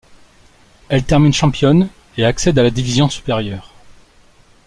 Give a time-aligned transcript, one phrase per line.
[0.89, 3.71] Elle termine championne et accède à la division supérieure.